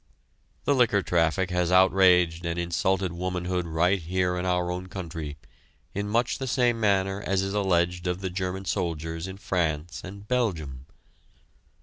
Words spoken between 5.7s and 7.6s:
in much the same manner as is